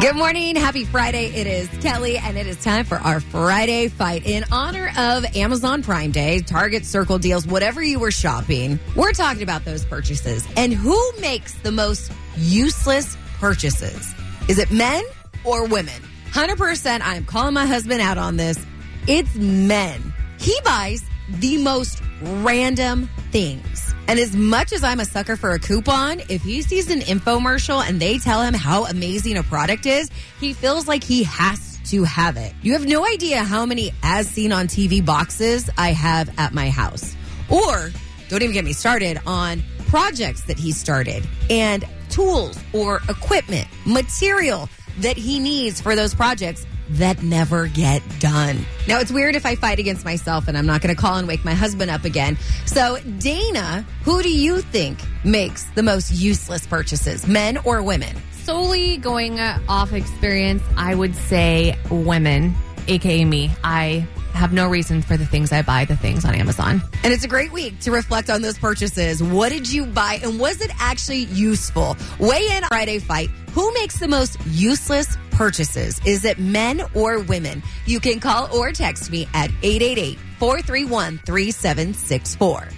[0.00, 0.54] Good morning.
[0.54, 1.26] Happy Friday.
[1.26, 5.82] It is Kelly, and it is time for our Friday fight in honor of Amazon
[5.82, 8.78] Prime Day, Target Circle deals, whatever you were shopping.
[8.94, 14.14] We're talking about those purchases and who makes the most useless purchases.
[14.46, 15.02] Is it men
[15.42, 16.00] or women?
[16.30, 17.00] 100%.
[17.02, 18.64] I'm calling my husband out on this.
[19.08, 20.14] It's men.
[20.38, 23.94] He buys the most random things.
[24.06, 27.86] And as much as I'm a sucker for a coupon, if he sees an infomercial
[27.86, 30.10] and they tell him how amazing a product is,
[30.40, 32.54] he feels like he has to have it.
[32.62, 36.70] You have no idea how many as seen on TV boxes I have at my
[36.70, 37.14] house.
[37.50, 37.90] Or
[38.28, 44.68] don't even get me started on projects that he started and tools or equipment, material
[45.00, 48.58] that he needs for those projects that never get done.
[48.86, 51.28] Now, it's weird if I fight against myself and I'm not going to call and
[51.28, 52.38] wake my husband up again.
[52.66, 58.16] So, Dana, who do you think makes the most useless purchases, men or women?
[58.32, 62.54] Solely going off experience, I would say women,
[62.86, 63.50] aka me.
[63.62, 64.06] I
[64.38, 66.80] have no reason for the things I buy, the things on Amazon.
[67.02, 69.22] And it's a great week to reflect on those purchases.
[69.22, 71.96] What did you buy and was it actually useful?
[72.18, 73.28] Weigh in Friday fight.
[73.52, 76.00] Who makes the most useless purchases?
[76.06, 77.62] Is it men or women?
[77.86, 82.68] You can call or text me at 888 431 3764.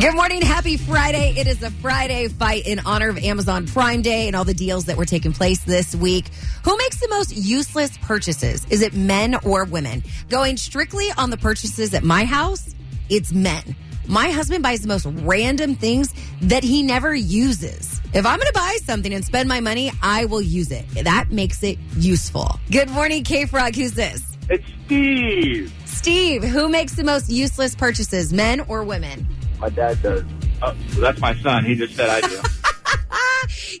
[0.00, 0.40] Good morning.
[0.40, 1.34] Happy Friday.
[1.36, 4.86] It is a Friday fight in honor of Amazon Prime Day and all the deals
[4.86, 6.30] that were taking place this week.
[6.64, 8.64] Who makes the most useless purchases?
[8.70, 10.02] Is it men or women?
[10.30, 12.74] Going strictly on the purchases at my house,
[13.10, 13.76] it's men.
[14.06, 18.00] My husband buys the most random things that he never uses.
[18.14, 20.88] If I'm going to buy something and spend my money, I will use it.
[21.04, 22.58] That makes it useful.
[22.70, 23.74] Good morning, K Frog.
[23.74, 24.22] Who's this?
[24.48, 25.70] It's Steve.
[25.84, 29.26] Steve, who makes the most useless purchases, men or women?
[29.60, 30.24] My dad does.
[30.62, 31.64] Oh, that's my son.
[31.64, 32.40] He just said I do.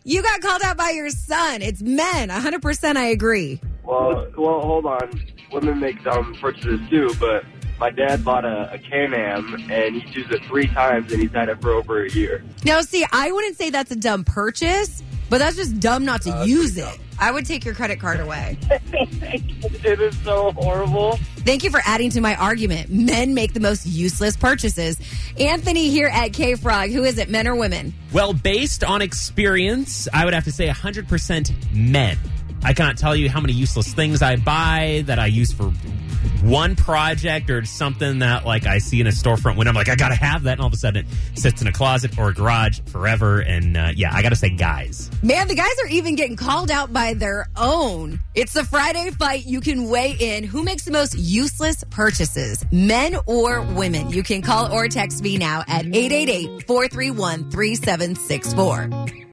[0.02, 1.60] You got called out by your son.
[1.62, 2.30] It's men.
[2.30, 3.60] 100% I agree.
[3.84, 5.20] well, well, hold on.
[5.52, 7.44] Women make dumb purchases too, but
[7.78, 11.48] my dad bought a, a Can-Am and he's used it three times and he's had
[11.50, 12.42] it for over a year.
[12.64, 16.30] Now, see, I wouldn't say that's a dumb purchase, but that's just dumb not to
[16.30, 17.00] Uh, use pretty it.
[17.18, 18.56] I would take your credit card away.
[18.70, 21.18] it is so horrible.
[21.44, 22.90] Thank you for adding to my argument.
[22.90, 24.98] Men make the most useless purchases.
[25.38, 26.90] Anthony here at K Frog.
[26.90, 27.94] Who is it, men or women?
[28.12, 32.18] Well, based on experience, I would have to say 100% men.
[32.62, 35.72] I cannot tell you how many useless things I buy that I use for
[36.42, 39.94] one project or something that like I see in a storefront when I'm like, I
[39.94, 42.34] gotta have that, and all of a sudden it sits in a closet or a
[42.34, 43.40] garage forever.
[43.40, 45.10] And uh, yeah, I gotta say, guys.
[45.22, 48.20] Man, the guys are even getting called out by their own.
[48.34, 49.46] It's the Friday fight.
[49.46, 50.44] You can weigh in.
[50.44, 54.10] Who makes the most useless purchases, men or women?
[54.10, 59.29] You can call or text me now at 888 431 3764.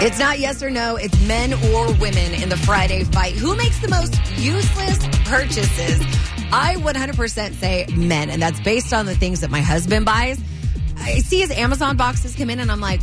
[0.00, 3.34] It's not yes or no, it's men or women in the Friday fight.
[3.34, 6.00] Who makes the most useless purchases?
[6.52, 10.40] I 100% say men, and that's based on the things that my husband buys.
[10.98, 13.02] I see his Amazon boxes come in, and I'm like,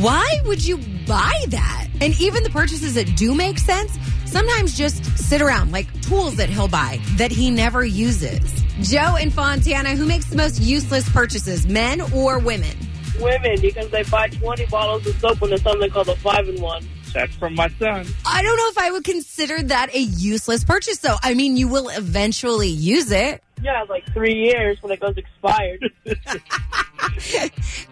[0.00, 1.86] why would you buy that?
[2.00, 6.50] And even the purchases that do make sense, sometimes just sit around, like tools that
[6.50, 8.40] he'll buy that he never uses.
[8.80, 12.76] Joe and Fontana, who makes the most useless purchases, men or women?
[13.22, 16.60] Women because they buy 20 bottles of soap when there's something called a five in
[16.60, 16.86] one.
[17.12, 18.06] That's from my son.
[18.26, 21.16] I don't know if I would consider that a useless purchase, though.
[21.22, 23.42] I mean, you will eventually use it.
[23.62, 25.84] Yeah, like three years when it goes expired.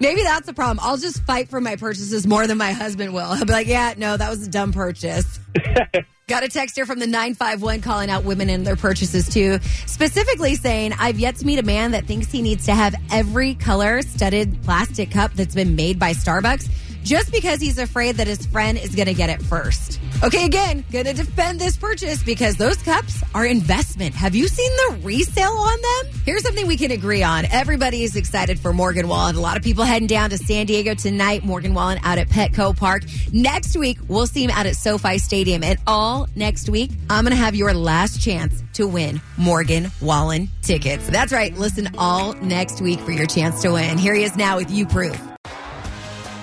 [0.01, 0.81] Maybe that's the problem.
[0.81, 3.27] I'll just fight for my purchases more than my husband will.
[3.27, 5.39] I'll be like, yeah, no, that was a dumb purchase.
[6.31, 9.59] Got a text here from the 951 calling out women and their purchases too.
[9.87, 13.57] Specifically saying, I've yet to meet a man that thinks he needs to have every
[13.57, 16.69] color studded plastic cup that's been made by Starbucks
[17.03, 20.01] just because he's afraid that his friend is going to get it first.
[20.23, 24.15] Okay, again, going to defend this purchase because those cups are investment.
[24.15, 26.21] Have you seen the resale on them?
[26.25, 27.47] Here's something we can agree on.
[27.47, 29.37] Everybody is excited for Morgan Wallen.
[29.37, 31.45] A lot of people heading down to San Diego tonight.
[31.45, 33.05] Morgan Wallen out at Petco Park.
[33.33, 35.63] Next week, we'll see him out at SoFi Stadium.
[35.63, 40.49] And all next week, I'm going to have your last chance to win Morgan Wallen
[40.63, 41.09] tickets.
[41.09, 41.57] That's right.
[41.57, 43.97] Listen all next week for your chance to win.
[43.97, 45.30] Here he is now with You Proof.